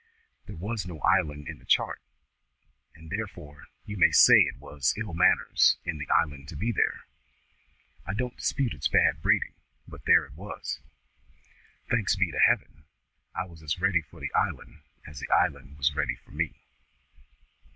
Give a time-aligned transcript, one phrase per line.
[0.47, 2.01] There was no island in the chart,
[2.95, 7.01] and, therefore, you may say it was ill manners in the island to be there;
[8.07, 9.53] I don't dispute its bad breeding,
[9.87, 10.79] but there it was.
[11.87, 12.85] Thanks be to Heaven,
[13.35, 16.55] I was as ready for the island as the island was ready for me.